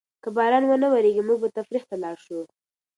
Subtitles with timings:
[0.23, 2.39] که باران ونه وریږي، موږ به تفریح ته لاړ شو.